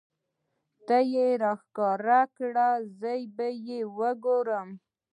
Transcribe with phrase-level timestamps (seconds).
[0.77, 2.69] که تۀ یې راښکاره کړې
[2.99, 4.75] زه به یې وګورمه.